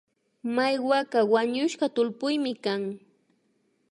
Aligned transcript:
Maiwaka 0.55 1.19
wañushka 1.33 1.85
tullpuymi 1.95 2.53
kan 2.63 2.81